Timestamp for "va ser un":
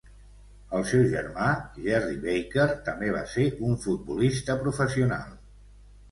3.15-3.75